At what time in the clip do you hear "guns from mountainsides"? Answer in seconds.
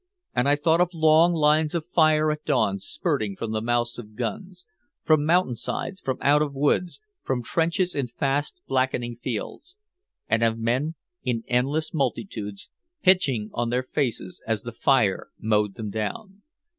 4.15-6.01